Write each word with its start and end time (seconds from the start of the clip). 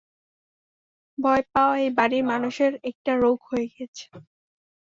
ভয় 1.17 1.43
পাওয়া 1.53 1.75
এই 1.79 1.91
বাড়ির 1.97 2.23
মানুষের 2.31 2.71
একটা 2.89 3.11
রোগ 3.23 3.37
হয়ে 3.49 3.67
গেছে। 3.75 4.05